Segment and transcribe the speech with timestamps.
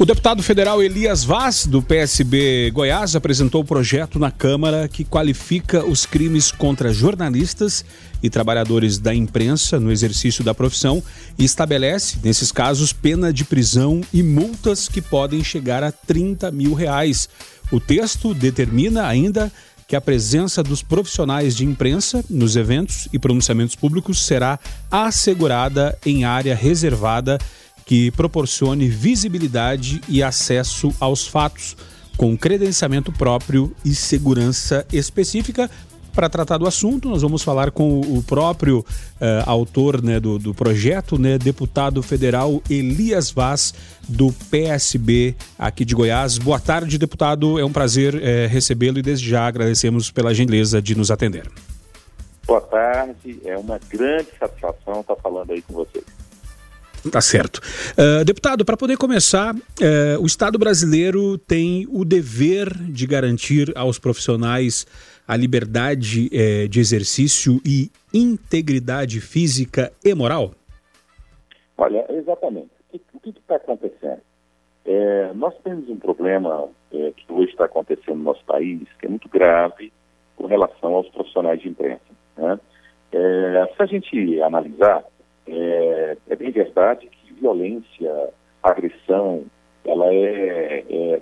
[0.00, 5.84] O deputado federal Elias Vaz, do PSB Goiás, apresentou o projeto na Câmara que qualifica
[5.84, 7.84] os crimes contra jornalistas
[8.22, 11.02] e trabalhadores da imprensa no exercício da profissão
[11.36, 16.74] e estabelece, nesses casos, pena de prisão e multas que podem chegar a 30 mil
[16.74, 17.28] reais.
[17.72, 19.50] O texto determina ainda
[19.88, 24.60] que a presença dos profissionais de imprensa nos eventos e pronunciamentos públicos será
[24.90, 27.36] assegurada em área reservada
[27.88, 31.74] que proporcione visibilidade e acesso aos fatos,
[32.18, 35.70] com credenciamento próprio e segurança específica.
[36.12, 38.84] Para tratar do assunto, nós vamos falar com o próprio uh,
[39.46, 43.72] autor né, do, do, projeto, né, deputado federal Elias Vaz,
[44.06, 46.36] do PSB aqui de Goiás.
[46.36, 47.58] Boa tarde, deputado.
[47.58, 51.50] É um prazer é, recebê-lo e desde já agradecemos pela gentileza de nos atender.
[52.46, 56.17] Boa tarde, é uma grande satisfação estar falando aí com vocês.
[57.10, 57.58] Tá certo.
[57.96, 63.98] Uh, deputado, para poder começar, uh, o Estado brasileiro tem o dever de garantir aos
[63.98, 64.86] profissionais
[65.26, 70.52] a liberdade uh, de exercício e integridade física e moral?
[71.76, 72.70] Olha, exatamente.
[73.14, 74.20] O que está acontecendo?
[74.84, 79.08] É, nós temos um problema é, que hoje está acontecendo no nosso país, que é
[79.08, 79.92] muito grave
[80.34, 82.00] com relação aos profissionais de imprensa.
[82.38, 82.58] Né?
[83.12, 85.04] É, se a gente analisar,
[85.50, 88.30] é, é bem verdade que violência,
[88.62, 89.44] agressão,
[89.84, 91.20] ela é, é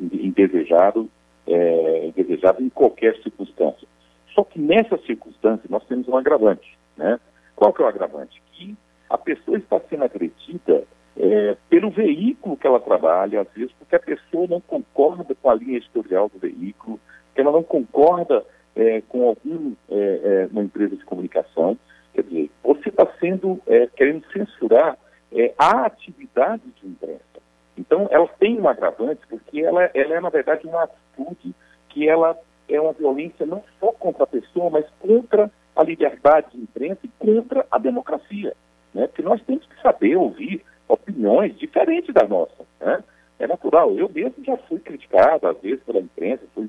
[0.00, 1.08] indesejado,
[1.46, 3.86] é, indesejado em qualquer circunstância.
[4.34, 7.18] Só que nessa circunstância nós temos um agravante, né?
[7.54, 8.42] Qual que é o agravante?
[8.52, 8.76] Que
[9.10, 10.84] a pessoa está sendo agredida
[11.16, 15.54] é, pelo veículo que ela trabalha, às vezes porque a pessoa não concorda com a
[15.54, 17.00] linha editorial do veículo,
[17.34, 18.44] que ela não concorda
[18.76, 21.76] é, com alguma é, é, empresa de comunicação.
[22.18, 24.98] Quer dizer, você está sendo, é, querendo censurar
[25.30, 27.22] é, a atividade de imprensa.
[27.76, 31.54] Então, ela tem um agravante, porque ela, ela é, na verdade, uma atitude
[31.88, 32.36] que ela
[32.68, 37.10] é uma violência não só contra a pessoa, mas contra a liberdade de imprensa e
[37.20, 38.52] contra a democracia.
[38.92, 39.06] Né?
[39.06, 42.66] Porque nós temos que saber ouvir opiniões diferentes da nossa.
[42.80, 43.04] Né?
[43.38, 43.96] É natural.
[43.96, 46.68] Eu mesmo já fui criticado, às vezes, pela imprensa, fui,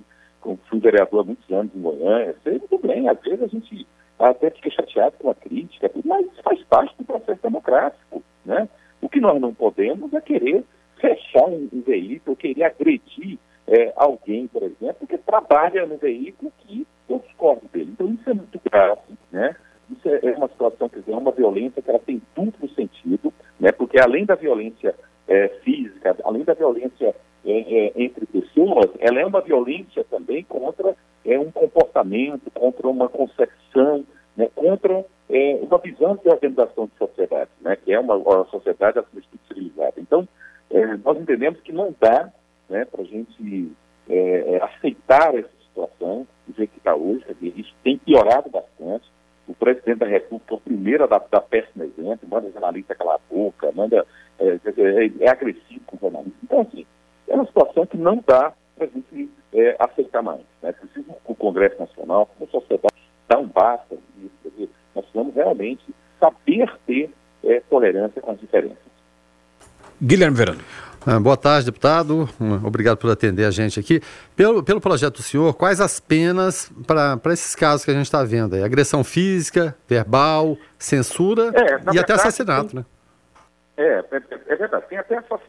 [0.70, 3.88] fui vereador há muitos anos em Goiânia, sei muito bem, às vezes a gente
[4.19, 8.22] até fica chateado com a crítica, mas isso faz parte do processo democrático.
[8.46, 8.68] Né?
[9.02, 10.63] O que nós não podemos é querer
[11.00, 16.85] fechar um, um veículo, querer agredir é, alguém, por exemplo, porque trabalha no veículo que
[17.08, 17.91] eu discordo dele.
[17.91, 19.56] Então isso é muito grave, né?
[19.90, 23.34] Isso é, é uma situação, quer dizer, é uma violência que ela tem duplo sentido,
[23.59, 23.72] né?
[23.72, 24.94] Porque além da violência
[25.28, 27.16] é, física, além da violência
[27.50, 30.96] é, é, entre pessoas, ela é uma violência também contra
[31.26, 34.06] é, um comportamento, contra uma concepção,
[34.38, 39.00] né, contra é, uma visão de organização de sociedade, né, que é uma, uma sociedade
[39.00, 39.94] acima civilizada.
[39.98, 40.28] Então,
[40.70, 42.32] é, nós entendemos que não dá
[42.70, 43.72] né, para a gente
[44.08, 49.09] é, é, aceitar essa situação do jeito que está hoje, isso tem piorado bastante.
[49.48, 53.34] O presidente da República o primeiro a dar, dar péssimo exemplo, manda jornalista calar a
[53.34, 54.06] boca, manda,
[54.38, 56.38] é, é, é agressivo com jornalista.
[56.44, 56.86] Então, assim,
[57.29, 60.41] é uma situação que não dá para a gente é, aceitar mais.
[60.62, 60.72] Né?
[60.73, 62.95] Precisa o Congresso Nacional, como sociedade,
[63.28, 64.69] dar um basta nisso.
[64.95, 65.84] Nós precisamos realmente
[66.19, 67.09] saber ter
[67.44, 68.78] é, tolerância com as diferenças.
[70.01, 70.62] Guilherme Verano.
[71.06, 72.28] Ah, boa tarde, deputado.
[72.63, 74.01] Obrigado por atender a gente aqui.
[74.35, 78.23] Pelo, pelo projeto do senhor, quais as penas para esses casos que a gente está
[78.23, 78.63] vendo aí?
[78.63, 82.85] Agressão física, verbal, censura é, e verdade, até assassinato, tem, né?
[83.78, 84.85] É, é, é, verdade.
[84.90, 84.97] Tem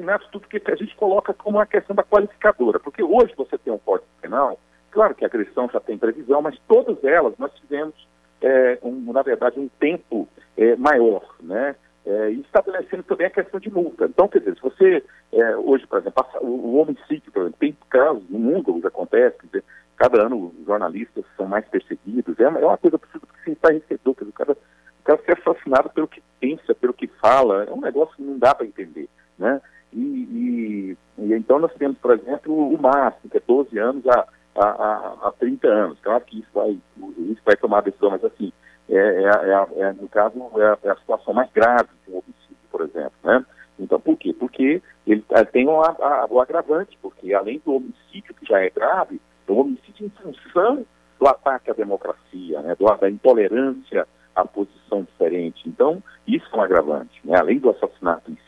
[0.00, 2.80] até assassinato, tudo que a gente coloca como uma questão da qualificadora.
[2.80, 4.58] Porque hoje você tem um código penal,
[4.90, 7.94] claro que a agressão já tem previsão, mas todas elas nós tivemos,
[8.42, 11.76] é, um, na verdade, um tempo é, maior, né?
[12.06, 14.06] É, estabelecendo também a questão de multa.
[14.06, 17.76] Então, quer dizer, se você, é, hoje, por exemplo, o, o homicídio, por exemplo, tem
[17.90, 19.62] casos no mundo onde acontece, dizer,
[19.96, 23.06] cada ano os jornalistas são mais perseguidos, é, uma, é uma coisa que
[23.44, 24.56] se estarrecedor, quer dizer, o cara
[25.00, 28.38] o cara ser assassinado pelo que pensa, pelo que fala, é um negócio que não
[28.38, 29.08] dá para entender,
[29.38, 29.60] né?
[30.00, 34.26] E, e, e, então nós temos, por exemplo, o máximo, que é 12 anos a,
[34.56, 35.98] a, a, a 30 anos.
[36.00, 36.70] Claro que isso vai,
[37.18, 38.52] isso vai tomar a decisão, mas assim,
[38.88, 42.18] é, é, é, é no caso, é a, é a, situação mais grave de um
[42.18, 43.44] homicídio, por exemplo, né?
[43.78, 44.32] Então, por quê?
[44.32, 49.20] Porque ele tem um, a, o agravante, porque além do homicídio, que já é grave,
[49.48, 50.86] um homicídio em função
[51.18, 52.74] do ataque à democracia, né?
[52.78, 55.68] Do, da intolerância a posição diferente.
[55.68, 57.38] Então, isso é um agravante, né?
[57.38, 58.38] além do assassinato em.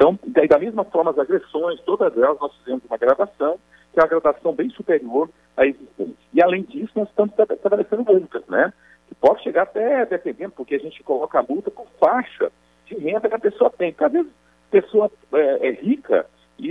[0.00, 0.18] Então,
[0.48, 3.58] da mesma forma, as agressões, todas elas nós fizemos uma gradação,
[3.92, 6.16] que é uma gradação bem superior à existente.
[6.32, 8.72] E, além disso, nós estamos estabelecendo multas, né?
[9.08, 12.50] Que pode chegar até, dependendo, porque a gente coloca a multa por faixa
[12.86, 13.92] de renda que a pessoa tem.
[13.92, 16.24] Porque, às vezes, a pessoa é, é rica
[16.58, 16.70] e,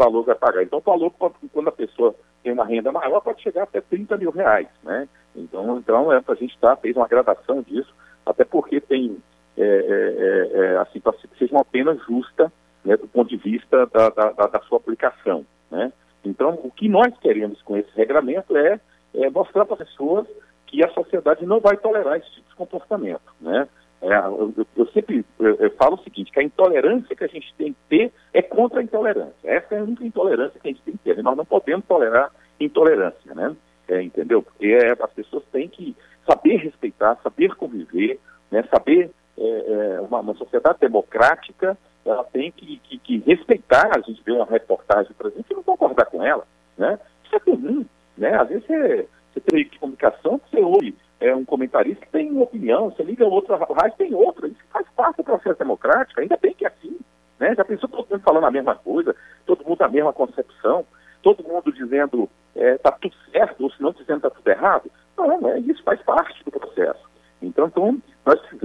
[0.00, 0.62] valor que vai pagar.
[0.62, 1.12] Então, o valor,
[1.52, 5.08] quando a pessoa tem uma renda maior, pode chegar até 30 mil reais, né?
[5.36, 7.92] Então, então é, a gente tá, fez uma gradação disso,
[8.24, 9.18] até porque tem,
[9.60, 12.52] é, é, é, é assim, para que seja uma pena justa,
[12.84, 15.92] né, do ponto de vista da, da, da, sua aplicação, né?
[16.24, 18.80] Então, o que nós queremos com esse regramento é,
[19.14, 20.26] é mostrar para as pessoas
[20.66, 23.68] que a sociedade não vai tolerar esse tipo de comportamento, né?
[24.02, 27.52] É, eu, eu, sempre eu, eu falo o seguinte, que a intolerância que a gente
[27.54, 29.34] tem que ter é contra a intolerância.
[29.44, 31.22] Essa é a única intolerância que a gente tem que ter.
[31.22, 33.54] Nós não podemos tolerar intolerância, né?
[33.88, 34.42] É, entendeu?
[34.42, 35.94] Porque é, as pessoas têm que
[36.26, 38.18] saber respeitar, saber conviver,
[38.50, 38.64] né?
[38.70, 43.90] saber é, é, uma, uma, sociedade democrática, ela tem que, que, que, respeitar.
[43.96, 46.46] A gente vê uma reportagem, por exemplo, e não concordar com ela,
[46.76, 46.98] né?
[47.24, 47.84] Isso é comum,
[48.16, 48.34] né?
[48.40, 52.90] Às vezes você, você tem comunicação, você ouve é, um comentarista que tem uma opinião,
[52.90, 54.48] você liga outra rádio, tem outra.
[54.48, 56.98] Isso faz parte do processo democrático, ainda bem que é assim.
[57.38, 57.54] Né?
[57.54, 59.14] Já pensou todo mundo falando a mesma coisa,
[59.46, 60.84] todo mundo a mesma concepção,
[61.22, 64.90] todo mundo dizendo está é, tudo certo, ou se não dizendo está tudo errado?
[65.16, 67.08] Não, é, isso faz parte do processo.
[67.42, 67.99] Então, então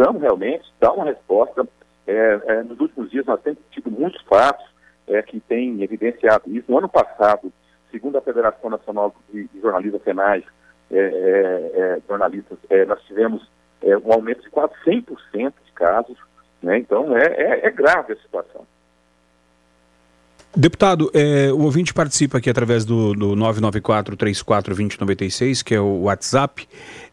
[0.05, 1.67] precisamos realmente dar uma resposta.
[2.07, 4.65] É, é, nos últimos dias nós temos tido muitos fatos
[5.07, 6.71] é, que têm evidenciado isso.
[6.71, 7.51] No ano passado,
[7.91, 10.43] segundo a Federação Nacional de, Jornalistas Penais,
[10.91, 13.49] é, é, é, jornalistas, é, nós tivemos
[14.03, 16.17] um aumento de quase 100% de casos,
[16.61, 16.77] né?
[16.77, 18.54] então é, grave a situação.
[20.57, 26.65] Deputado, é, o ouvinte participa aqui através do, do 994-34-2096, que é o WhatsApp.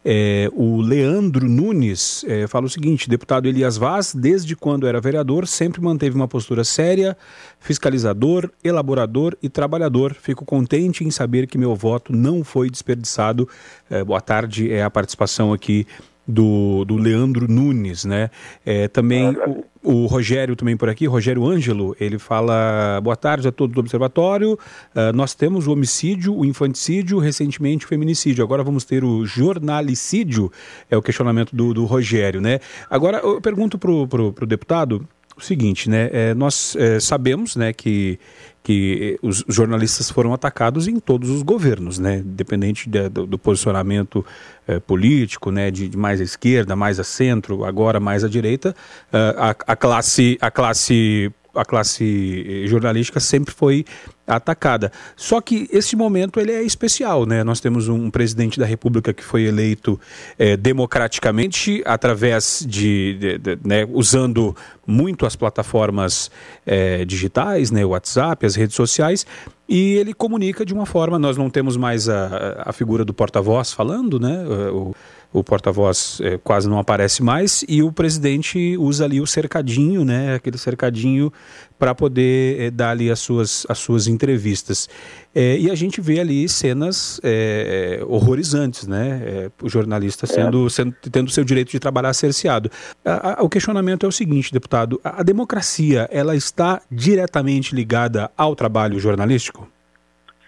[0.05, 5.45] É, o Leandro Nunes é, fala o seguinte: deputado Elias Vaz, desde quando era vereador,
[5.45, 7.17] sempre manteve uma postura séria,
[7.59, 10.13] fiscalizador, elaborador e trabalhador.
[10.13, 13.49] Fico contente em saber que meu voto não foi desperdiçado.
[13.89, 15.85] É, boa tarde, é a participação aqui
[16.25, 18.29] do, do Leandro Nunes, né?
[18.65, 23.51] É, também o, o, Rogério também por aqui, Rogério Ângelo, ele fala, boa tarde a
[23.51, 28.85] todos do Observatório, uh, nós temos o homicídio, o infanticídio, recentemente o feminicídio, agora vamos
[28.85, 30.51] ter o jornalicídio,
[30.89, 32.59] é o questionamento do, do Rogério, né?
[32.89, 36.09] Agora eu pergunto pro, pro deputado, o seguinte, né?
[36.11, 38.19] É, nós é, sabemos, né, que
[38.63, 42.19] que os jornalistas foram atacados em todos os governos, né?
[42.19, 44.25] Independente de, do, do, posicionamento
[44.65, 45.69] é, político, né?
[45.69, 48.73] De, de, mais à esquerda, mais a centro, agora mais à direita,
[49.11, 53.85] uh, a, a classe a classe a classe jornalística sempre foi
[54.25, 54.91] atacada.
[55.15, 57.43] Só que esse momento ele é especial, né?
[57.43, 59.99] Nós temos um presidente da República que foi eleito
[60.39, 64.55] é, democraticamente através de, de, de né, usando
[64.87, 66.31] muito as plataformas
[66.65, 69.25] é, digitais, né, o WhatsApp, as redes sociais,
[69.67, 71.19] e ele comunica de uma forma.
[71.19, 74.43] Nós não temos mais a, a figura do porta-voz falando, né?
[74.71, 74.95] O,
[75.33, 80.35] o porta-voz é, quase não aparece mais e o presidente usa ali o cercadinho, né,
[80.35, 81.33] aquele cercadinho
[81.79, 84.87] para poder é, dar ali as suas, as suas entrevistas.
[85.33, 90.95] É, e a gente vê ali cenas é, é, horrorizantes, né, o jornalista sendo, sendo,
[91.11, 92.69] tendo seu direito de trabalhar cerceado.
[93.03, 98.29] A, a, o questionamento é o seguinte, deputado, a, a democracia ela está diretamente ligada
[98.37, 99.72] ao trabalho jornalístico?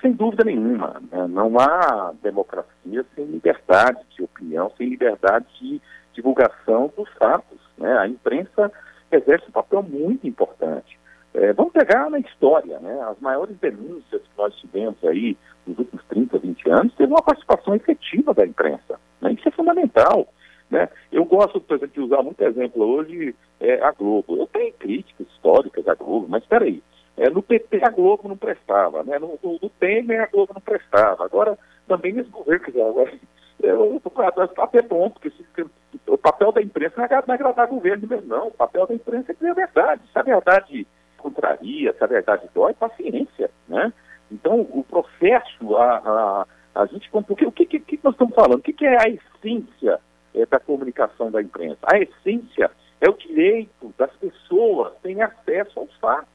[0.05, 1.01] Sem dúvida nenhuma.
[1.11, 1.25] Né?
[1.27, 5.81] Não há democracia sem liberdade de opinião, sem liberdade de
[6.13, 7.57] divulgação dos fatos.
[7.75, 7.91] Né?
[7.97, 8.71] A imprensa
[9.11, 10.99] exerce um papel muito importante.
[11.33, 13.01] É, vamos pegar na história, né?
[13.09, 15.35] as maiores denúncias que nós tivemos aí
[15.65, 18.99] nos últimos 30, 20 anos, teve uma participação efetiva da imprensa.
[19.19, 19.31] Né?
[19.31, 20.27] Isso é fundamental.
[20.69, 20.87] Né?
[21.11, 24.37] Eu gosto, por exemplo, de usar muito exemplo hoje é, a Globo.
[24.37, 26.83] Eu tenho críticas históricas à Globo, mas espera aí.
[27.17, 29.17] É, no PT a Globo não prestava, né?
[29.17, 31.23] no, no, no Temer a Globo não prestava.
[31.23, 31.57] Agora,
[31.87, 33.11] também nesse governo, quer agora,
[33.61, 34.01] eu,
[34.57, 35.31] até bom, porque
[36.07, 38.47] o papel da imprensa não é, é agradar governo mesmo, não.
[38.47, 40.01] O papel da imprensa é dizer a verdade.
[40.11, 43.93] Se a verdade contraria, se a verdade dói, paciência, né?
[44.29, 47.09] Então, o processo, a, a, a gente...
[47.09, 48.59] Porque, o que, que, que nós estamos falando?
[48.59, 49.99] O que, que é a essência
[50.33, 51.77] é, da comunicação da imprensa?
[51.83, 52.69] A essência
[52.99, 56.34] é o direito das pessoas terem acesso aos fatos.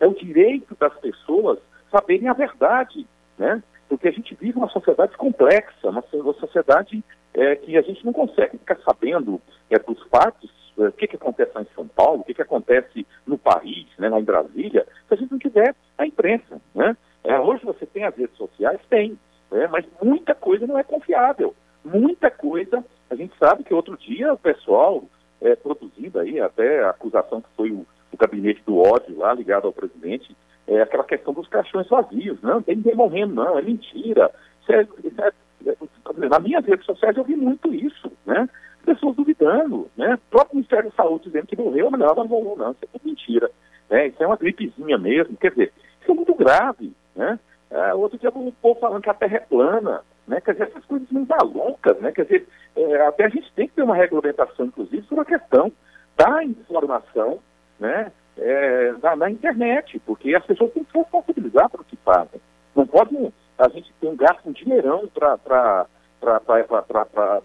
[0.00, 1.58] É o direito das pessoas
[1.90, 3.06] saberem a verdade,
[3.38, 3.62] né?
[3.88, 8.12] Porque a gente vive uma sociedade complexa, uma, uma sociedade é, que a gente não
[8.12, 12.20] consegue ficar sabendo é, dos fatos, é, o que, que acontece lá em São Paulo,
[12.20, 15.74] o que, que acontece no país, né, lá em Brasília, se a gente não tiver
[15.96, 16.96] a imprensa, né?
[17.22, 18.80] É, hoje você tem as redes sociais?
[18.88, 19.18] Tem,
[19.50, 19.66] né?
[19.66, 21.54] mas muita coisa não é confiável.
[21.84, 25.04] Muita coisa, a gente sabe que outro dia o pessoal
[25.40, 29.66] é, produzindo aí, até a acusação que foi o o gabinete do ódio lá, ligado
[29.66, 30.34] ao presidente,
[30.66, 32.40] é aquela questão dos caixões vazios.
[32.42, 34.30] Não, tem ninguém morrendo, não, é mentira.
[34.68, 35.32] É, é,
[35.66, 38.48] é, nas minhas redes sociais eu vi muito isso, né?
[38.84, 40.14] Pessoas duvidando, né?
[40.14, 42.98] O próprio Ministério da Saúde dizendo que morreu, mas não, não morreu, não, isso é
[43.04, 43.50] mentira.
[43.88, 44.08] Né?
[44.08, 46.92] Isso é uma gripezinha mesmo, quer dizer, isso é muito grave.
[47.14, 47.38] Né?
[47.70, 50.02] É, outro dia o povo falando que a Terra é plana.
[50.26, 50.40] Né?
[50.40, 52.10] Quer dizer, essas coisas meio malucas, né?
[52.10, 55.72] Quer dizer, é, até a gente tem que ter uma regulamentação, inclusive, sobre a questão
[56.16, 57.38] da informação
[57.78, 58.12] né?
[58.38, 62.40] É, na, na, internet, porque as pessoas têm que responsabilizar pelo que fazem.
[62.74, 63.16] Não pode
[63.58, 65.86] a gente ter um gasto, um dinheirão para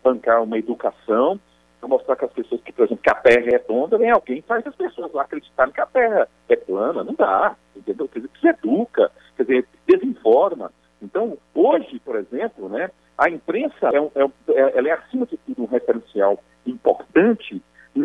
[0.03, 1.39] bancar uma educação,
[1.79, 4.41] para mostrar que as pessoas que, por exemplo, que a Terra é redonda, vem alguém
[4.41, 7.03] faz as pessoas lá acreditarem que a Terra é plana.
[7.03, 8.09] Não dá, entendeu?
[8.09, 10.71] Quer dizer, educa, quer dizer, desinforma.
[11.01, 15.37] Então, hoje, por exemplo, né, a imprensa é, um, é, é, ela é, acima de
[15.37, 17.61] tudo, um referencial importante,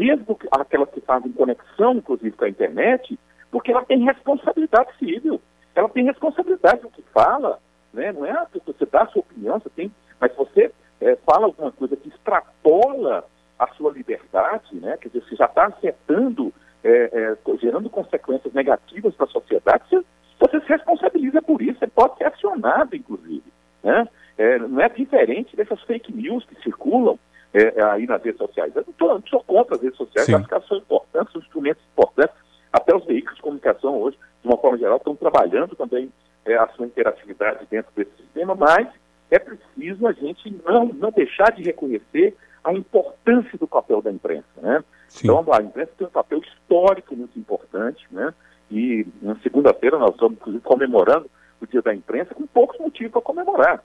[0.07, 3.19] mesmo aquelas que fazem conexão, inclusive, com a internet,
[3.51, 5.41] porque ela tem responsabilidade civil.
[5.75, 7.59] Ela tem responsabilidade no que fala,
[7.93, 8.13] né?
[8.13, 11.73] não é ah, você dá a sua opinião, você tem, mas você é, fala alguma
[11.73, 13.25] coisa que extrapola
[13.59, 14.97] a sua liberdade, né?
[15.01, 16.53] quer dizer, você já está acertando,
[16.85, 20.05] é, é, gerando consequências negativas para a sociedade, você
[20.39, 23.45] você se responsabiliza por isso, você pode ser acionado, inclusive.
[23.83, 24.07] Né?
[24.37, 27.19] É, não é diferente dessas fake news que circulam
[27.57, 28.75] é, aí nas redes sociais.
[28.77, 31.83] Eu não, tô, sou contra as redes sociais, acho que elas são importantes, são instrumentos
[31.93, 32.37] importantes.
[32.73, 36.13] Até os veículos de comunicação hoje, de uma forma geral, estão trabalhando também
[36.45, 38.89] é, a sua interatividade dentro desse sistema, mas
[39.31, 44.47] é preciso a gente não, não deixar de reconhecer a importância do papel da imprensa.
[44.61, 44.85] Né?
[45.23, 48.35] Então, a imprensa tem um papel histórico muito importante, né?
[48.69, 53.21] E na segunda-feira nós estamos, inclusive, comemorando o Dia da Imprensa com poucos motivos para
[53.21, 53.83] comemorar.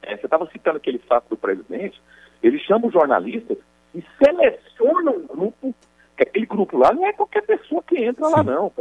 [0.00, 2.00] É, você estava citando aquele fato do presidente,
[2.42, 3.58] ele chama os jornalistas
[3.94, 5.74] e seleciona um grupo,
[6.16, 8.32] que aquele grupo lá não é qualquer pessoa que entra Sim.
[8.32, 8.72] lá, não.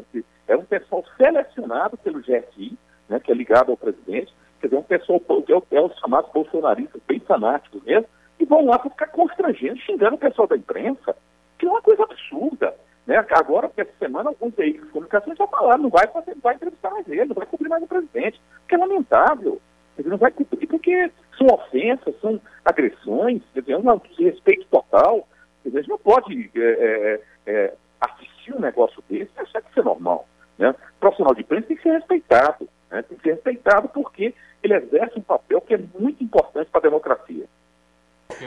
[0.48, 2.78] É um pessoal selecionado pelo GSI,
[3.10, 6.32] né, que é ligado ao presidente, quer dizer, um pessoal que é, é os chamados
[6.32, 8.08] bolsonaristas bem fanáticos mesmo,
[8.40, 11.16] e vão lá para ficar constrangendo, xingando o pessoal da imprensa,
[11.60, 12.74] que é uma coisa absurda.
[13.06, 13.18] Né?
[13.32, 17.08] Agora, essa semana, alguns veículos de comunicação já falaram, não vai, fazer, vai entrevistar mais
[17.08, 19.62] ele, não vai cobrir mais o presidente, porque é lamentável.
[20.02, 25.28] Ele não vai cobrir porque são ofensas, são agressões, é um desrespeito total.
[25.66, 29.80] A gente não pode é, é, é, assistir um negócio desse e achar que isso
[29.80, 30.28] é normal.
[30.58, 30.72] Né?
[30.72, 32.68] O profissional de imprensa tem que ser respeitado.
[32.90, 33.02] Né?
[33.04, 36.84] Tem que ser respeitado porque ele exerce um papel que é muito importante para a
[36.84, 37.46] democracia.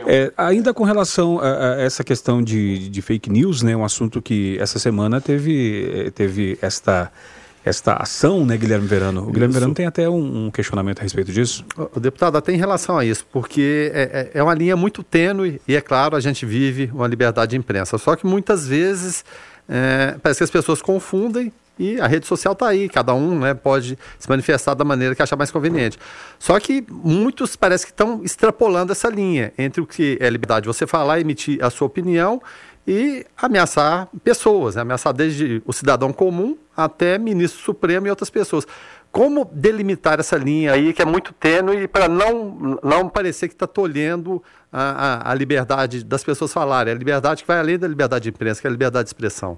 [0.06, 4.20] É, ainda com relação a, a, essa questão de, de fake news, né, um assunto
[4.22, 7.12] que essa semana teve, eh, teve esta,
[7.64, 9.22] esta ação, né, Guilherme Verano?
[9.22, 9.60] O Guilherme isso.
[9.60, 11.64] Verano tem até um, um, questionamento a respeito disso.
[11.94, 15.60] O, deputado, até em relação a isso, porque é, é, é uma linha muito tênue
[15.66, 17.96] e, é claro, a gente vive uma liberdade de imprensa.
[17.96, 19.24] Só que muitas vezes
[19.68, 23.52] é, parece que as pessoas confundem e a rede social está aí, cada um né,
[23.52, 25.98] pode se manifestar da maneira que achar mais conveniente.
[26.38, 30.66] Só que muitos parece que estão extrapolando essa linha entre o que é liberdade de
[30.68, 32.40] você falar, emitir a sua opinião
[32.86, 34.82] e ameaçar pessoas, né?
[34.82, 38.66] ameaçar desde o cidadão comum até ministro supremo e outras pessoas.
[39.10, 43.66] Como delimitar essa linha aí que é muito tênue para não, não parecer que está
[43.66, 48.24] tolhendo a, a, a liberdade das pessoas falarem, a liberdade que vai além da liberdade
[48.24, 49.56] de imprensa, que é a liberdade de expressão?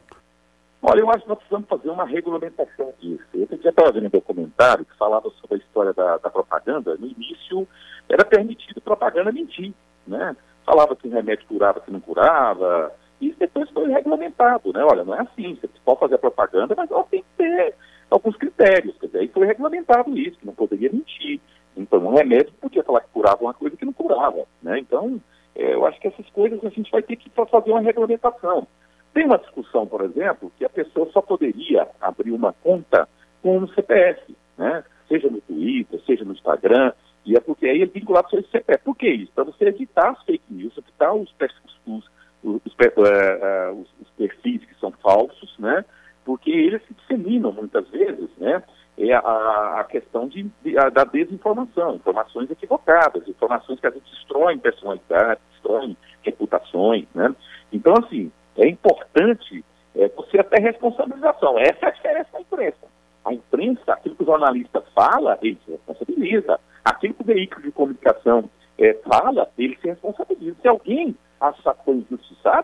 [0.82, 3.24] Olha, eu acho que nós precisamos fazer uma regulamentação disso.
[3.34, 6.94] Eu já estava vendo um documentário que falava sobre a história da, da, propaganda.
[6.96, 7.66] No início,
[8.08, 9.72] era permitido propaganda mentir,
[10.06, 10.36] né?
[10.64, 12.92] Falava que o remédio curava, que não curava.
[13.20, 14.84] E depois foi regulamentado, né?
[14.84, 15.56] Olha, não é assim.
[15.56, 17.74] Você pode fazer propaganda, mas ela tem que ter
[18.10, 18.96] alguns critérios.
[18.98, 21.40] Quer dizer, aí foi regulamentado isso, que não poderia mentir.
[21.76, 24.78] Então, um remédio podia falar que curava uma coisa que não curava, né?
[24.78, 25.20] Então,
[25.54, 28.66] é, eu acho que essas coisas a gente vai ter que fazer uma regulamentação.
[29.12, 33.08] Tem uma discussão, por exemplo, que a pessoa só poderia abrir uma conta
[33.42, 34.84] com um CPF, né?
[35.08, 36.92] seja no Twitter, seja no Instagram,
[37.24, 38.84] e é porque aí é vinculado ao seu CPF.
[38.84, 39.32] Por que isso?
[39.32, 41.32] Para você evitar as fake news, evitar os,
[42.78, 45.84] os, os, uh, uh, os, perfis que são falsos, né?
[46.26, 48.62] porque eles se disseminam muitas vezes, né?
[48.98, 54.10] É a, a questão de, de a, da desinformação, informações equivocadas, informações que a gente
[54.10, 57.34] destroem personalidades, destroem reputações, né?
[57.72, 59.64] Então, assim, é importante
[59.94, 61.58] é, você até responsabilização.
[61.58, 62.86] Essa é a diferença da imprensa.
[63.24, 66.58] A imprensa, aquilo que o jornalista fala, ele se responsabiliza.
[66.84, 70.56] Aquilo que o veículo de comunicação é, fala, ele se responsabiliza.
[70.60, 71.80] Se alguém achar que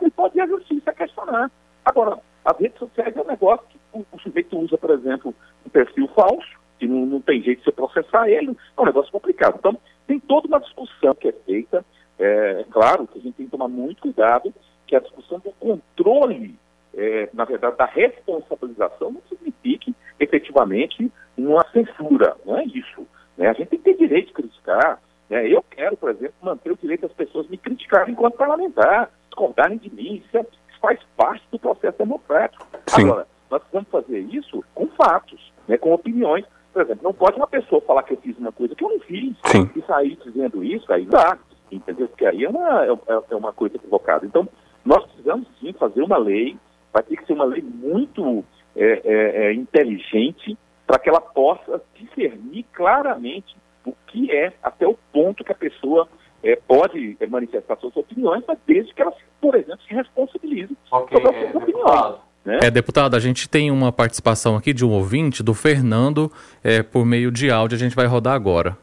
[0.00, 1.50] ele pode ir à justiça questionar.
[1.84, 5.34] Agora, as redes sociais é um negócio que o, o sujeito usa, por exemplo,
[5.64, 9.12] um perfil falso, que não, não, tem jeito de você processar ele, é um negócio
[9.12, 9.56] complicado.
[9.58, 11.84] Então, tem toda uma discussão que é feita.
[12.18, 14.52] É, é claro que a gente tem que tomar muito cuidado
[14.86, 16.56] que a discussão do controle,
[16.94, 23.06] é, na verdade, da responsabilização não signifique efetivamente uma censura, não é isso.
[23.36, 23.48] Né?
[23.48, 25.00] A gente tem que ter direito de criticar.
[25.30, 25.48] Né?
[25.48, 29.10] Eu quero, por exemplo, manter o direito das pessoas me criticarem enquanto parlamentar,
[29.42, 32.64] discordarem de mim, isso, é, isso faz parte do processo democrático.
[32.86, 33.04] Sim.
[33.04, 37.46] Agora, nós precisamos fazer isso com fatos, né, com opiniões, Por exemplo, não pode uma
[37.46, 39.68] pessoa falar que eu fiz uma coisa que eu não fiz Sim.
[39.76, 41.36] e sair dizendo isso, aí dá,
[41.70, 42.08] entendeu?
[42.08, 42.90] Porque aí é uma, é,
[43.30, 44.24] é uma coisa equivocada.
[44.24, 44.48] Então,
[44.84, 46.56] nós precisamos sim fazer uma lei,
[46.92, 48.44] vai ter que ser uma lei muito
[48.74, 50.56] é, é, é inteligente
[50.86, 56.08] para que ela possa discernir claramente o que é, até o ponto que a pessoa
[56.42, 61.36] é, pode manifestar suas opiniões, mas desde que ela, por exemplo, se responsabilize okay, sobre
[61.36, 62.14] as suas opiniões.
[62.44, 62.60] Né?
[62.62, 66.32] É, deputado, a gente tem uma participação aqui de um ouvinte, do Fernando,
[66.62, 68.78] é, por meio de áudio, a gente vai rodar agora.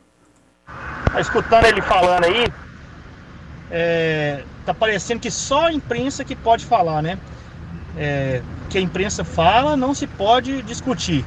[1.12, 2.48] Tá escutando ele falando aí,
[3.72, 7.18] é, tá parecendo que só a imprensa que pode falar, né?
[7.98, 11.26] É, que a imprensa fala, não se pode discutir.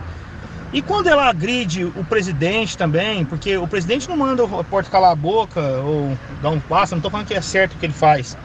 [0.73, 5.12] E quando ela agride o presidente também, porque o presidente não manda o repórter calar
[5.12, 7.93] a boca ou dar um passo, não estou falando que é certo o que ele
[7.93, 8.39] faz.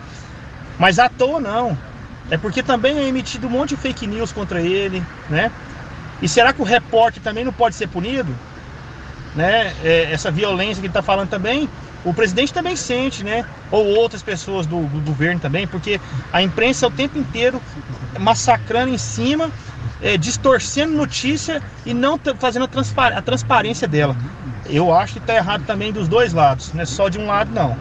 [0.79, 1.77] Mas à toa não.
[2.29, 5.51] É porque também é emitido um monte de fake news contra ele, né?
[6.21, 8.33] E será que o repórter também não pode ser punido?
[9.35, 9.73] Né?
[9.83, 11.69] É, essa violência que ele está falando também,
[12.03, 13.45] o presidente também sente, né?
[13.71, 16.01] Ou outras pessoas do, do, governo também, porque
[16.33, 17.61] a imprensa o tempo inteiro
[18.19, 19.51] massacrando em cima,
[20.01, 24.15] é, distorcendo notícia e não fazendo a, transpar a transparência dela.
[24.65, 27.51] Eu acho que está errado também dos dois lados, não é só de um lado
[27.53, 27.77] não.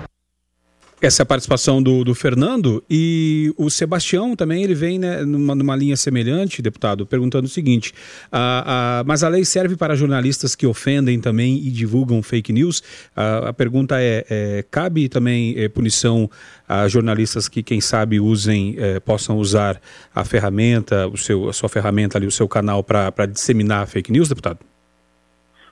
[1.01, 5.95] Essa participação do, do Fernando e o Sebastião também ele vem né, numa, numa linha
[5.95, 7.93] semelhante, deputado, perguntando o seguinte:
[8.33, 12.83] a, a, mas a lei serve para jornalistas que ofendem também e divulgam fake news?
[13.15, 16.31] A, a pergunta é, é, cabe também é, punição
[16.67, 19.79] a jornalistas que, quem sabe, usem, é, possam usar
[20.15, 24.31] a ferramenta, o seu, a sua ferramenta ali, o seu canal para disseminar fake news,
[24.31, 24.61] deputado?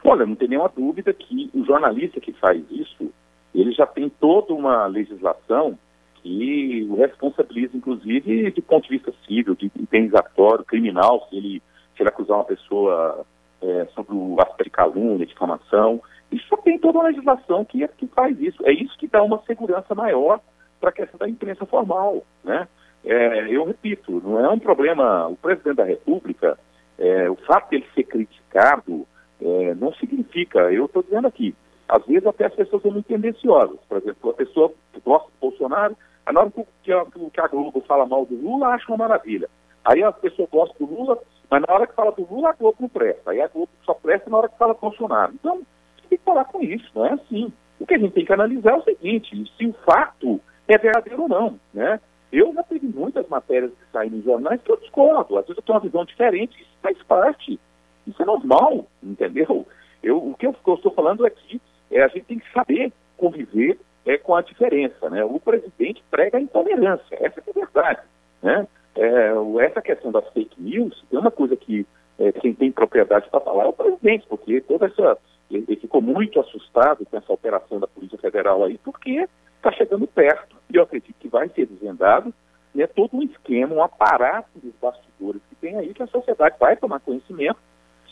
[0.05, 3.11] Olha, não tem nenhuma dúvida que o jornalista que faz isso
[3.55, 5.79] ele já tem toda uma legislação
[6.17, 11.63] que o responsabiliza, inclusive, de ponto de vista civil, de indenizatório, criminal, se ele,
[11.95, 13.25] se ele acusar uma pessoa
[13.63, 16.01] é, sobre o aspecto de calúnia, difamação.
[16.33, 18.67] Isso já tem toda uma legislação que, que faz isso.
[18.67, 20.41] É isso que dá uma segurança maior
[20.81, 22.25] para a questão da imprensa formal.
[22.43, 22.67] Né?
[23.05, 25.29] É, eu repito, não é um problema.
[25.29, 26.59] O presidente da República,
[26.99, 29.07] é, o fato de ele ser criticado,
[29.41, 31.55] é, não significa, eu estou dizendo aqui,
[31.89, 33.79] às vezes até as pessoas são muito tendenciosas.
[33.89, 35.97] Por exemplo, a pessoa que gosta do Bolsonaro,
[36.31, 39.49] na hora que a, que a Globo fala mal do Lula, acha uma maravilha.
[39.85, 41.19] Aí a pessoa gosta do Lula,
[41.51, 43.31] mas na hora que fala do Lula, a Globo não presta.
[43.31, 45.35] Aí a Globo só presta na hora que fala do Bolsonaro.
[45.35, 45.63] Então,
[46.09, 47.53] tem que falar com isso, não é assim.
[47.79, 51.23] O que a gente tem que analisar é o seguinte, se o fato é verdadeiro
[51.23, 52.01] ou não, né?
[52.33, 55.39] Eu já tive muitas matérias que saem nos jornais que eu discordo.
[55.39, 57.61] Às vezes eu tenho uma visão diferente, isso faz parte.
[58.07, 59.67] Isso é normal, entendeu?
[60.03, 61.61] Eu, o que eu estou falando é que
[61.95, 65.09] é, a gente tem que saber conviver é, com a diferença.
[65.09, 65.25] Né?
[65.25, 68.01] O presidente prega a intolerância, essa é a verdade.
[68.43, 68.67] Né?
[68.97, 69.33] É,
[69.65, 71.87] essa questão das fake news, tem uma coisa que
[72.19, 75.17] é, quem tem propriedade para falar é o presidente, porque toda essa.
[75.51, 80.57] Ele ficou muito assustado com essa operação da Polícia Federal aí, porque está chegando perto,
[80.73, 82.33] e eu acredito que vai ser desvendado,
[82.75, 86.77] né, todo um esquema, um aparato dos bastidores que tem aí, que a sociedade vai
[86.77, 87.59] tomar conhecimento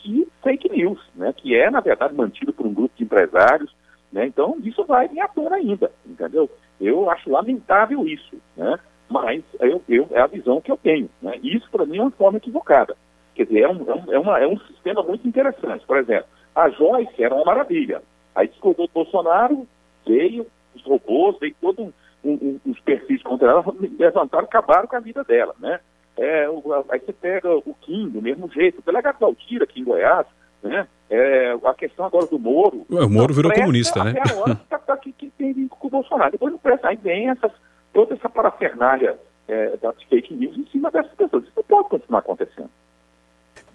[0.03, 3.73] de fake news, né, que é, na verdade, mantido por um grupo de empresários.
[4.11, 6.49] Né, então, isso vai vir à tona ainda, entendeu?
[6.79, 11.09] Eu acho lamentável isso, né, mas eu, eu, é a visão que eu tenho.
[11.21, 12.95] Né, isso, para mim, é uma forma equivocada.
[13.33, 15.85] Quer dizer, é um, é, um, é, uma, é um sistema muito interessante.
[15.85, 18.03] Por exemplo, a Joyce era uma maravilha.
[18.35, 19.67] Aí discordou do Bolsonaro,
[20.05, 23.65] veio os robôs, veio todos um, um, os perfis contra ela,
[23.99, 25.79] levantaram, acabaram com a vida dela, né?
[26.17, 26.45] É,
[26.89, 30.27] aí você pega o Kim, do mesmo jeito, o delegado Valtira aqui em Goiás,
[30.61, 30.87] né?
[31.09, 32.85] É, a questão agora do Moro.
[32.89, 34.13] O Moro virou comunista, né?
[34.17, 36.31] Até a hora que, tá, tá, que, que tem com o Bolsonaro.
[36.31, 37.51] Depois não presta, aí vem essas,
[37.93, 41.43] toda essa parafernália é, das fake news em cima dessas pessoas.
[41.43, 42.69] Isso não pode continuar acontecendo.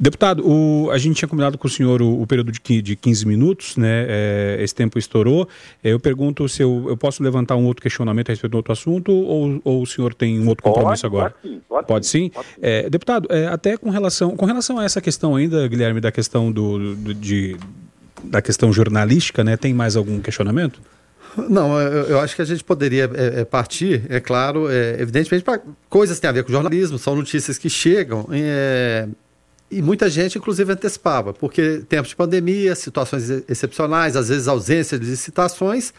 [0.00, 3.26] Deputado, o, a gente tinha combinado com o senhor o, o período de, de 15
[3.26, 4.06] minutos, né?
[4.08, 5.48] É, esse tempo estourou.
[5.82, 8.72] É, eu pergunto se eu, eu, posso levantar um outro questionamento a respeito de outro
[8.72, 11.30] assunto ou, ou o senhor tem um outro compromisso pode, agora?
[11.30, 11.60] Pode sim.
[11.68, 12.28] Pode, pode sim?
[12.30, 12.54] Pode sim.
[12.62, 16.52] É, deputado, é, até com relação, com relação a essa questão ainda, Guilherme, da questão
[16.52, 17.56] do, do de,
[18.22, 19.56] da questão jornalística, né?
[19.56, 20.80] Tem mais algum questionamento?
[21.36, 25.44] Não, eu, eu, acho que a gente poderia é, é partir, é claro, é, evidentemente,
[25.44, 28.28] para coisas que têm a ver com jornalismo, são notícias que chegam.
[28.30, 29.08] É,
[29.70, 35.06] e muita gente, inclusive, antecipava, porque tempos de pandemia, situações excepcionais, às vezes ausência de
[35.06, 35.92] licitações.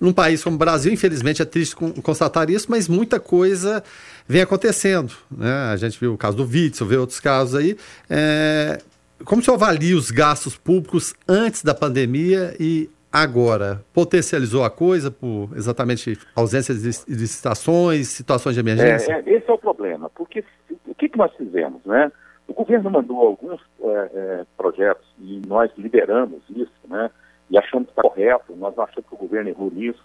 [0.00, 3.82] Num país como o Brasil, infelizmente é triste constatar isso, mas muita coisa
[4.26, 5.14] vem acontecendo.
[5.30, 5.52] Né?
[5.72, 7.76] A gente viu o caso do Witzel, vê outros casos aí.
[8.10, 8.78] É...
[9.24, 13.80] Como o senhor avalia os gastos públicos antes da pandemia e agora?
[13.94, 19.12] Potencializou a coisa por exatamente ausência de licitações, situações de emergência?
[19.12, 20.44] É, é, esse é o problema, porque
[20.84, 22.10] o que, que nós fizemos, né?
[22.54, 27.10] O governo mandou alguns é, é, projetos e nós liberamos isso, né?
[27.50, 30.02] E achamos que está correto, nós achamos que o governo errou nisso,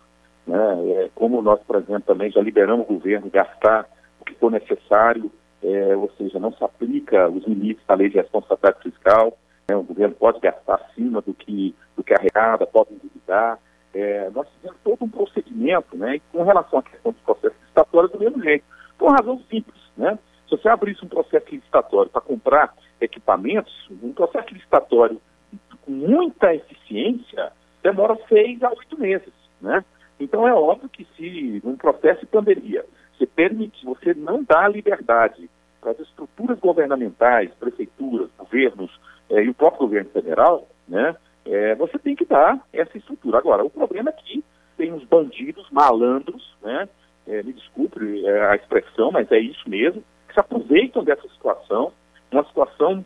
[0.48, 0.58] né?
[0.92, 3.88] É, como nós, por exemplo, também já liberamos o governo gastar
[4.20, 5.32] o que for necessário,
[5.64, 9.38] é, ou seja, não se aplica os limites da lei de responsabilidade fiscal,
[9.70, 9.76] né?
[9.76, 13.60] o governo pode gastar acima do que, do que arrecada, pode endividar.
[13.94, 16.16] É, nós fizemos todo um procedimento, né?
[16.16, 18.66] E com relação à questão dos processos licitatórios, do mesmo jeito,
[18.98, 20.18] por razão simples, né?
[20.50, 25.22] Se você abrisse um processo licitatório para comprar equipamentos, um processo licitatório
[25.86, 27.52] com muita eficiência
[27.84, 29.86] demora seis a oito meses, né?
[30.20, 32.84] Então é óbvio que se num processo de pandemia
[33.16, 38.92] você permite, você não dá liberdade para as estruturas governamentais, prefeituras, governos
[39.30, 41.16] eh, e o próprio governo federal, né?
[41.46, 43.38] Eh, você tem que dar essa estrutura.
[43.38, 44.44] Agora, o problema é que
[44.78, 46.90] tem uns bandidos malandros, né?
[47.28, 50.04] Eh, me desculpe a expressão, mas é isso mesmo,
[50.40, 51.92] se aproveitam dessa situação,
[52.32, 53.04] uma situação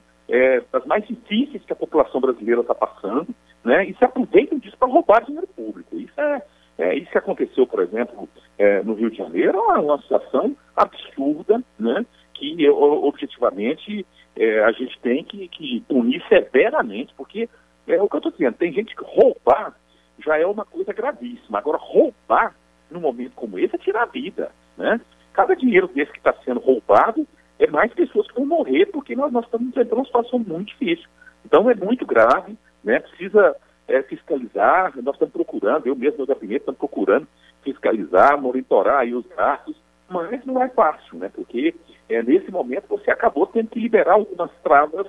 [0.72, 3.28] das mais difíceis que a população brasileira está passando,
[3.64, 3.86] né?
[3.86, 5.96] E se aproveitam disso para roubar dinheiro público.
[5.96, 6.42] Isso é
[6.78, 11.64] é, isso que aconteceu, por exemplo, é, no Rio de Janeiro, é uma situação absurda,
[11.78, 17.48] né, que objetivamente é, a gente tem que, que, punir severamente, porque
[17.88, 19.76] é o que eu estou dizendo, tem gente que roubar
[20.20, 21.60] já é uma coisa gravíssima.
[21.60, 22.56] Agora, roubar
[22.90, 24.52] num momento como esse é tirar a vida.
[24.78, 25.00] Né?
[25.34, 27.28] Cada dinheiro desse que está sendo roubado
[27.60, 31.10] é mais pessoas que vão morrer, porque nós, nós estamos enfrentando uma situação muito difícil.
[31.46, 33.00] Então é muito grave, né?
[33.00, 33.56] precisa
[33.88, 37.28] é, fiscalizar, nós estamos procurando, eu mesmo, meu gabinete, estamos procurando
[37.64, 39.76] fiscalizar, monitorar aí os gastos,
[40.10, 41.32] mas não é fácil, né?
[41.34, 41.74] Porque
[42.10, 45.08] é, nesse momento você acabou tendo que liberar algumas travas,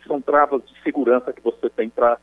[0.00, 2.18] que são travas de segurança que você tem para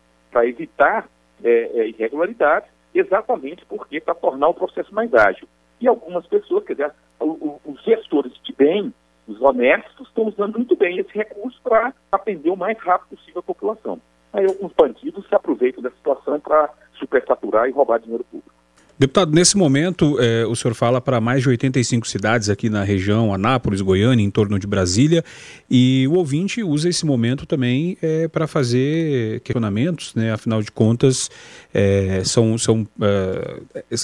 [0.48, 1.08] evitar
[1.44, 5.48] é, é, irregularidades, exatamente porque para tornar o processo mais ágil.
[5.84, 8.94] E algumas pessoas, quer dizer, os gestores de bem,
[9.28, 13.44] os honestos, estão usando muito bem esse recurso para atender o mais rápido possível a
[13.44, 14.00] população.
[14.32, 18.56] Aí alguns bandidos se aproveitam da situação para superfaturar e roubar dinheiro público.
[18.98, 23.34] Deputado, nesse momento, eh, o senhor fala para mais de 85 cidades aqui na região,
[23.34, 25.26] Anápolis, Goiânia, em torno de Brasília,
[25.70, 30.32] e o ouvinte usa esse momento também eh, para fazer questionamentos, né?
[30.32, 31.32] afinal de contas,
[31.74, 32.88] eh, são, são,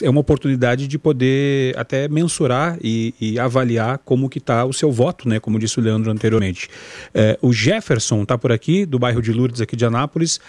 [0.02, 4.92] é uma oportunidade de poder até mensurar e, e avaliar como que está o seu
[4.92, 5.40] voto, né?
[5.40, 6.68] como disse o Leandro anteriormente.
[7.44, 10.40] o Jefferson está por aqui, do bairro de Lourdes, aqui de Anápolis,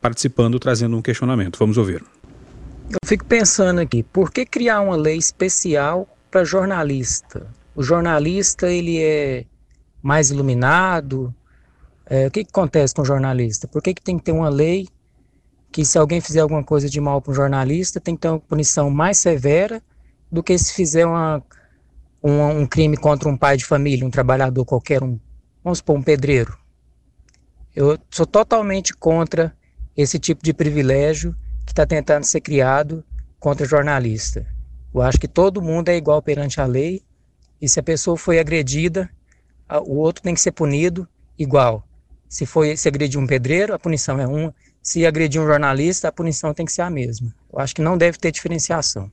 [0.00, 1.58] participando, trazendo um questionamento.
[1.58, 2.02] Vamos ouvir.
[2.90, 7.46] Eu fico pensando aqui, por que criar uma lei especial para jornalista?
[7.74, 9.44] O jornalista ele é
[10.02, 11.34] mais iluminado?
[12.06, 13.68] É, o que, que, acontece com o jornalista?
[13.68, 14.88] Por que, que tem que ter uma lei
[15.70, 18.40] que se alguém fizer alguma coisa de mal para um jornalista tem que ter uma
[18.40, 19.82] punição mais severa
[20.32, 21.42] do que se fizer uma,
[22.22, 25.20] um, crime contra um pai de família, um trabalhador qualquer um,
[25.62, 26.56] vamos supor um pedreiro?
[27.76, 29.54] Eu sou totalmente contra
[29.94, 31.36] esse tipo de privilégio
[31.78, 33.04] está tentando ser criado
[33.38, 34.44] contra jornalista.
[34.92, 37.02] Eu acho que todo mundo é igual perante a lei
[37.62, 39.08] e se a pessoa foi agredida,
[39.86, 41.06] o outro tem que ser punido
[41.38, 41.84] igual.
[42.28, 44.52] Se foi se agredir um pedreiro, a punição é uma.
[44.82, 47.32] Se agredir um jornalista, a punição tem que ser a mesma.
[47.52, 49.10] Eu acho que não deve ter diferenciação.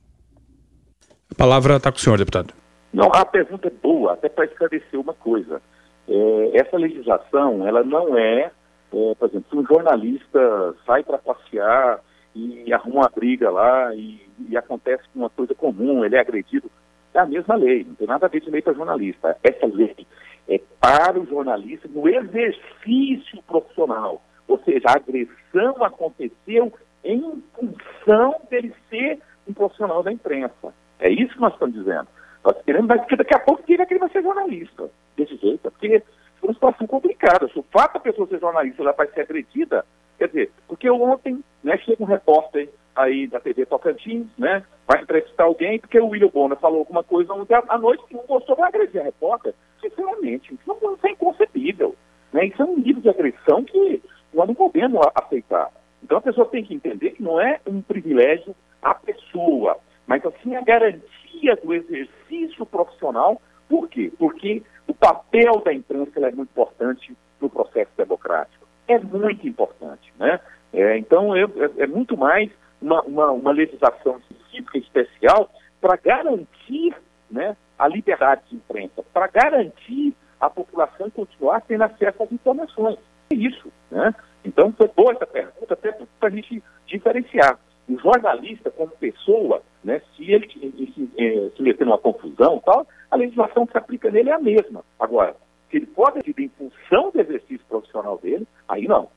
[1.30, 2.52] A palavra está com o senhor, deputado.
[2.92, 5.60] Não, a pergunta é boa, até para esclarecer uma coisa.
[6.08, 8.50] É, essa legislação, ela não é,
[8.92, 12.00] é, por exemplo, se um jornalista sai para passear
[12.36, 16.70] e arruma uma briga lá e, e, acontece uma coisa comum, ele é agredido.
[17.14, 19.36] É a mesma lei, não tem nada a ver de lei para jornalista.
[19.42, 20.06] Essa lei
[20.48, 24.20] é para o jornalista no exercício profissional.
[24.46, 26.72] Ou seja, a agressão aconteceu
[27.02, 29.18] em função dele ser
[29.48, 30.74] um profissional da imprensa.
[30.98, 32.06] É isso que nós estamos dizendo.
[32.44, 34.90] Nós queremos, porque daqui a pouco ele que ele vai ser jornalista.
[35.16, 36.02] Desse jeito, porque é
[36.42, 37.48] uma situação complicada.
[37.48, 39.84] Se o fato da pessoa ser jornalista ela vai ser agredida,
[40.18, 45.42] Quer dizer, porque ontem né, chega um repórter aí da TV Tocantins, né, vai entrevistar
[45.42, 48.68] alguém, porque o William Bonner falou alguma coisa ontem à noite que não gostou, vai
[48.68, 49.52] agredir a repórter.
[49.80, 51.96] Sinceramente, isso, não, isso é inconcebível.
[52.32, 52.46] Né?
[52.46, 54.00] Isso é um nível de agressão que
[54.32, 55.72] nós não podemos aceitar.
[56.04, 59.76] Então a pessoa tem que entender que não é um privilégio a pessoa,
[60.06, 63.42] mas assim a garantia do exercício profissional.
[63.68, 64.12] Por quê?
[64.16, 70.12] Porque o papel da imprensa é muito importante no processo democrático é muito importante.
[70.18, 70.40] Né?
[70.76, 72.50] É, então, é, é, é, muito mais
[72.82, 76.94] uma, uma, uma legislação específica, especial, para garantir
[77.30, 82.98] né, a liberdade de imprensa, para garantir a população continuar tendo acesso às informações.
[83.30, 83.72] É isso.
[83.90, 84.14] Né?
[84.44, 87.58] Então, foi boa essa pergunta, até para a gente diferenciar.
[87.88, 93.64] O jornalista, como pessoa, né, se ele se, se meter numa confusão tal, a legislação
[93.64, 94.84] que se aplica nele é a mesma.
[95.00, 95.36] Agora,
[95.70, 99.08] se ele pode agir em função de exercício profissional dele, aí não.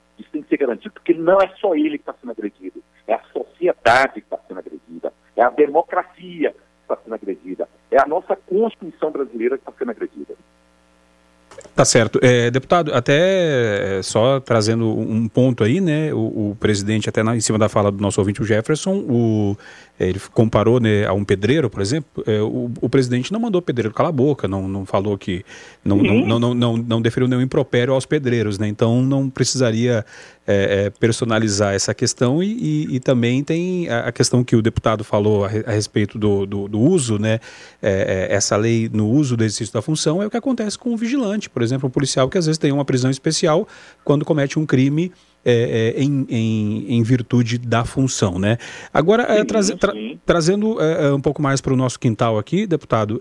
[0.49, 4.19] Ser garantido porque não é só ele que está sendo agredido, é a sociedade que
[4.19, 9.57] está sendo agredida, é a democracia que está sendo agredida, é a nossa Constituição brasileira
[9.57, 10.35] que está sendo agredida.
[11.75, 12.19] Tá certo.
[12.21, 16.13] É, deputado, até é, só trazendo um ponto aí, né?
[16.13, 19.57] O, o presidente, até na, em cima da fala do nosso ouvinte, o Jefferson, o,
[19.99, 22.23] ele comparou né, a um pedreiro, por exemplo.
[22.25, 25.43] É, o, o, presidente não mandou o pedreiro calar a boca, não, não falou que.
[25.83, 28.67] Não, não, não, não, não, não deferiu nenhum impropério aos pedreiros, né?
[28.67, 30.05] Então não precisaria
[30.47, 35.03] é, é, personalizar essa questão e, e, e, também tem a questão que o deputado
[35.03, 37.39] falou a, a respeito do, do, do, uso, né?
[37.81, 40.93] É, é, essa lei no uso do exercício da função é o que acontece com
[40.93, 43.67] o vigilante, por exemplo, um policial que às vezes tem uma prisão especial
[44.03, 45.11] quando comete um crime
[45.45, 48.57] é, é, em, em, em, virtude da função, né?
[48.93, 49.93] Agora, sim, tra tra
[50.25, 53.19] trazendo é, um pouco mais para o nosso quintal aqui, deputado,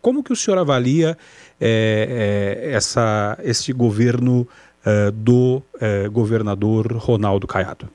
[0.00, 1.16] como que o senhor avalia
[1.60, 4.46] essa, esse governo
[5.12, 5.62] do
[6.12, 7.88] governador Ronaldo Caiado?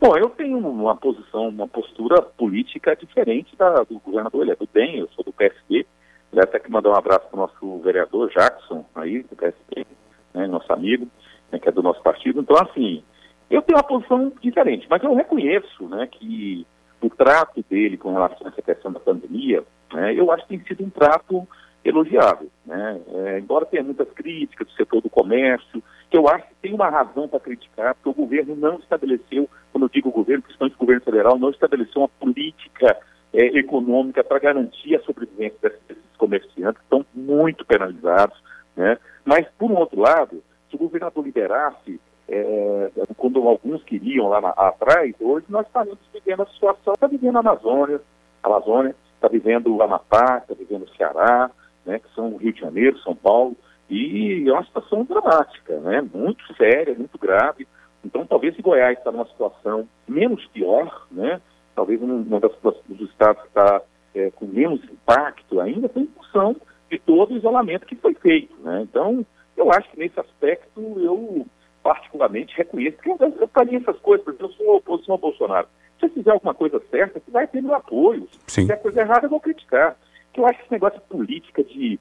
[0.00, 4.68] Bom, eu tenho uma posição, uma postura política diferente da do governador, ele é do
[4.72, 5.86] DEM, eu sou do PSD,
[6.32, 9.86] ele até que mandar um abraço para o nosso vereador Jackson, aí, do PSD,
[10.32, 11.06] né, nosso amigo,
[11.50, 12.40] né, que é do nosso partido.
[12.40, 13.02] Então, assim,
[13.50, 16.66] eu tenho uma posição diferente, mas eu reconheço né, que
[17.00, 20.66] o trato dele com relação a essa questão da pandemia, né, eu acho que tem
[20.66, 21.46] sido um trato
[21.84, 22.48] elogiável.
[22.64, 23.00] Né?
[23.08, 26.90] É, embora tenha muitas críticas do setor do comércio, que eu acho que tem uma
[26.90, 31.02] razão para criticar, porque o governo não estabeleceu, quando eu digo governo, principalmente o governo
[31.02, 32.96] federal, não estabeleceu uma política
[33.32, 35.58] é, econômica para garantir a sobrevivência
[35.88, 38.38] desses comerciantes, que estão muito penalizados.
[38.76, 38.98] Né?
[39.24, 40.42] Mas, por um outro lado,
[40.80, 46.94] governador liberasse, é, quando alguns queriam lá na, atrás, hoje nós estamos vivendo a situação,
[46.94, 48.00] está vivendo a Amazônia,
[48.42, 51.50] a Amazônia, está vivendo o Amapá, está vivendo o Ceará,
[51.84, 53.56] né, que são Rio de Janeiro, São Paulo,
[53.88, 57.66] e é uma situação dramática, né, muito séria, muito grave.
[58.04, 61.40] Então, talvez se Goiás está numa situação menos pior, né,
[61.74, 62.52] talvez um, das,
[62.86, 63.82] dos estados que está
[64.14, 66.56] é, com menos impacto ainda, tem função
[66.90, 68.54] de todo o isolamento que foi feito.
[68.62, 68.82] Né?
[68.82, 69.24] Então,
[69.60, 71.46] eu acho que nesse aspecto eu
[71.82, 75.68] particularmente reconheço, porque eu, eu faria essas coisas, porque eu sou oposição ao Bolsonaro.
[75.98, 78.26] Se eu fizer alguma coisa certa, você vai ter meu apoio.
[78.46, 78.62] Sim.
[78.62, 79.96] Se fizer coisa errada, eu vou criticar
[80.32, 81.98] que eu acho que esse negócio de política de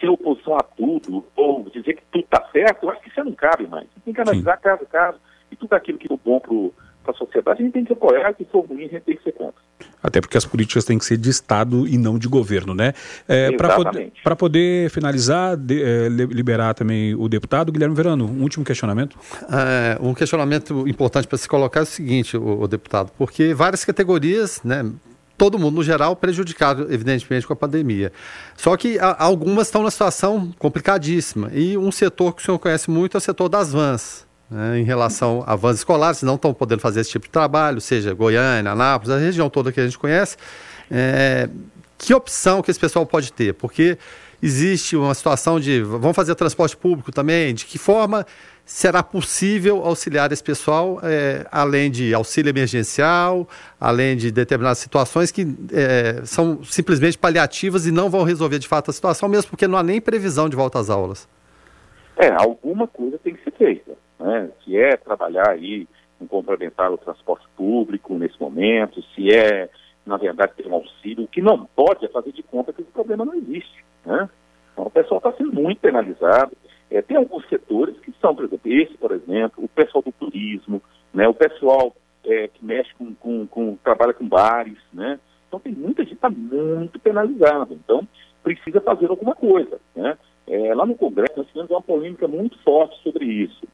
[0.00, 3.32] ser oposição a tudo, ou dizer que tudo está certo, eu acho que isso não
[3.32, 3.86] cabe mais.
[3.88, 4.62] Você tem que analisar Sim.
[4.62, 5.18] caso a caso,
[5.50, 6.54] e tudo aquilo que é bom para
[7.10, 9.22] a sociedade, a gente tem que apoiar, e se for ruim, a gente tem que
[9.22, 9.60] ser contra.
[10.02, 12.92] Até porque as políticas têm que ser de Estado e não de governo, né?
[13.28, 18.64] É, Para poder, poder, finalizar, de, é, liberar também o deputado, Guilherme Verano, um último
[18.64, 19.18] questionamento?
[19.50, 23.84] É, um questionamento importante para se colocar é o seguinte, o, o deputado, porque várias
[23.84, 24.84] categorias, né,
[25.36, 28.12] todo mundo, no geral, prejudicado, evidentemente, com a pandemia.
[28.56, 31.50] Só que a, algumas estão numa situação complicadíssima.
[31.52, 34.24] E um setor que o senhor conhece muito é o setor das vans.
[34.52, 38.12] Né, em relação a vans escolares, não estão podendo fazer esse tipo de trabalho, seja
[38.12, 40.36] Goiânia, Anápolis, a região toda que a gente conhece.
[40.90, 41.48] É,
[41.96, 43.54] que opção que esse pessoal pode ter?
[43.54, 43.96] Porque
[44.42, 48.26] existe uma situação de vamos fazer transporte público também, de que forma
[48.62, 53.48] será possível auxiliar esse pessoal, é, além de auxílio emergencial,
[53.80, 58.90] além de determinadas situações que é, são simplesmente paliativas e não vão resolver de fato
[58.90, 61.26] a situação, mesmo porque não há nem previsão de volta às aulas.
[62.16, 63.91] É, alguma coisa tem que ser feita,
[64.22, 64.50] né?
[64.64, 65.86] Se é trabalhar aí
[66.20, 69.68] em complementar o transporte público nesse momento, se é,
[70.06, 72.90] na verdade, ter um auxílio, o que não pode é fazer de conta que esse
[72.90, 74.28] problema não existe, né?
[74.72, 76.52] Então, o pessoal está sendo muito penalizado,
[76.90, 80.82] é, tem alguns setores que são, por exemplo, esse, por exemplo, o pessoal do turismo,
[81.12, 85.18] né, o pessoal é, que mexe com, com, com, trabalha com bares, né?
[85.48, 87.74] Então tem muita gente está muito penalizada.
[87.74, 88.06] Então
[88.42, 90.16] precisa fazer alguma coisa, né?
[90.46, 93.66] É, lá no Congresso nós tivemos uma polêmica muito forte sobre isso.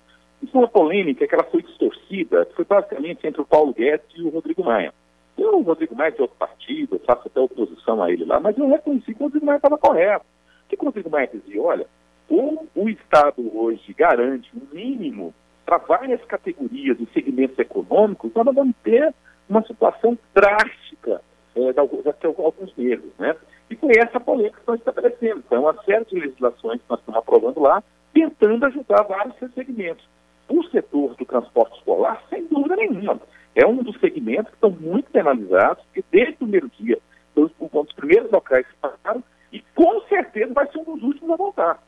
[0.43, 4.07] Isso é uma polêmica que ela foi distorcida, que foi basicamente entre o Paulo Guedes
[4.15, 4.93] e o Rodrigo Maia.
[5.37, 8.41] Eu, o Rodrigo Maia é de outro partido, eu faço até oposição a ele lá,
[8.41, 10.25] mas eu reconheci que o Rodrigo Maia estava correto.
[10.65, 11.63] O que o Rodrigo Maia dizia?
[11.63, 11.87] Olha,
[12.29, 18.75] o, o Estado hoje garante um mínimo para várias categorias e segmentos econômicos, nós vamos
[18.83, 19.15] ter
[19.49, 21.21] uma situação drástica
[21.55, 23.37] é, daqui a alguns meses, né?
[23.71, 25.45] E foi essa polêmica que nós estabelecemos.
[25.47, 27.83] Então, uma série de legislações que nós estamos aprovando lá,
[28.15, 30.09] tentando ajudar vários segmentos.
[30.49, 33.21] O setor do transporte escolar, sem dúvida nenhuma,
[33.55, 36.99] é um dos segmentos que estão muito penalizados, porque desde o primeiro dia,
[37.35, 41.31] foi um dos primeiros locais que passaram, e com certeza vai ser um dos últimos
[41.31, 41.83] a voltar.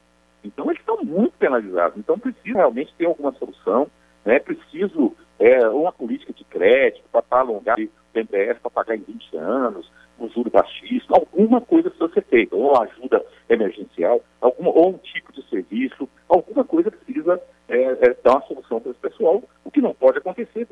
[0.45, 1.99] Então eles estão muito penalizados.
[1.99, 3.91] Então precisa realmente ter alguma solução,
[4.25, 4.39] né?
[4.39, 7.77] Preciso é, uma política de crédito para alongar
[8.13, 12.77] BNDES para pagar em 20 anos, um juro baixíssimo, alguma coisa precisa ser feita, ou
[12.83, 18.47] ajuda emergencial, alguma, ou um tipo de serviço, alguma coisa precisa é, é, dar uma
[18.47, 19.43] solução para esse pessoal.
[19.65, 20.67] O que não pode acontecer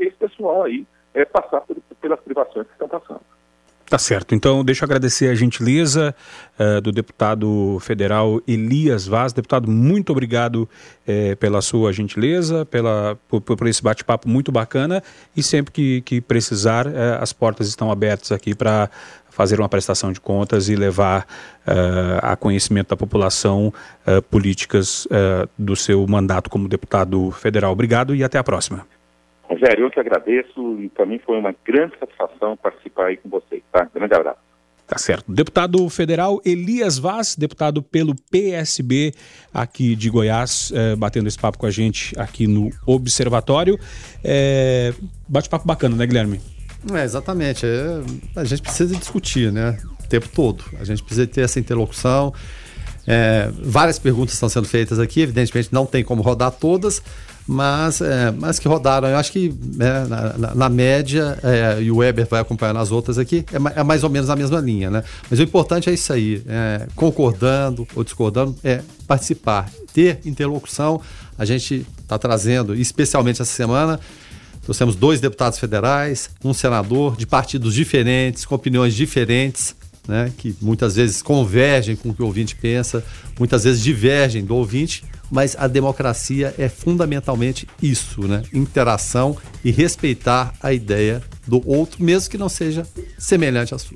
[0.48, 3.20] pessoal aí é, passar por, pelas privações que estão passando.
[3.88, 4.34] Tá certo.
[4.34, 6.14] Então, deixa eu agradecer a gentileza
[6.58, 9.32] uh, do deputado federal Elias Vaz.
[9.32, 10.68] Deputado, muito obrigado
[11.08, 15.02] uh, pela sua gentileza, pela, por, por esse bate-papo muito bacana.
[15.34, 16.90] E sempre que, que precisar, uh,
[17.22, 18.90] as portas estão abertas aqui para
[19.30, 21.24] fazer uma prestação de contas e levar
[22.20, 23.72] a conhecimento da população
[24.28, 25.06] políticas
[25.56, 27.70] do seu mandato como deputado federal.
[27.70, 28.84] Obrigado e até a próxima.
[29.48, 33.62] Rogério, eu que agradeço e para mim foi uma grande satisfação participar aí com vocês,
[33.72, 33.88] tá?
[33.94, 34.48] Grande abraço.
[34.86, 35.30] Tá certo.
[35.30, 39.12] Deputado federal Elias Vaz, deputado pelo PSB
[39.52, 43.78] aqui de Goiás, é, batendo esse papo com a gente aqui no Observatório.
[44.24, 44.94] É,
[45.28, 46.40] Bate-papo bacana, né, Guilherme?
[46.94, 47.66] É, exatamente.
[47.66, 49.78] É, a gente precisa discutir, né?
[50.02, 50.64] O tempo todo.
[50.80, 52.32] A gente precisa ter essa interlocução.
[53.06, 57.02] É, várias perguntas estão sendo feitas aqui, evidentemente não tem como rodar todas,
[57.48, 59.08] mas, é, mas que rodaram.
[59.08, 62.92] Eu acho que né, na, na, na, média, é, e o Weber vai acompanhar nas
[62.92, 65.02] outras aqui, é, é, mais ou menos a mesma linha, né?
[65.30, 71.00] Mas o importante é isso aí, é, concordando ou discordando, é participar, ter interlocução.
[71.38, 73.98] A gente está trazendo, especialmente essa semana,
[74.66, 79.74] nós temos dois deputados federais, um senador de partidos diferentes, com opiniões diferentes,
[80.06, 83.02] né, que muitas vezes convergem com o que o ouvinte pensa,
[83.38, 88.42] muitas vezes divergem do ouvinte, mas a democracia é fundamentalmente isso, né?
[88.52, 92.86] Interação e respeitar a ideia do outro, mesmo que não seja
[93.18, 93.86] semelhante à sua.